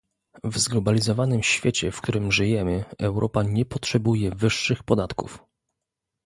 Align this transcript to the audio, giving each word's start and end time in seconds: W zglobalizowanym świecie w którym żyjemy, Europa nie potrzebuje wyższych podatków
W 0.43 0.57
zglobalizowanym 0.57 1.43
świecie 1.43 1.91
w 1.91 2.01
którym 2.01 2.31
żyjemy, 2.31 2.85
Europa 2.99 3.43
nie 3.43 3.65
potrzebuje 3.65 4.31
wyższych 4.31 4.83
podatków 4.83 5.43